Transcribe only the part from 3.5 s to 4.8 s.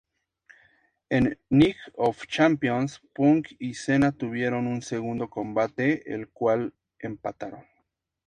y Cena tuvieron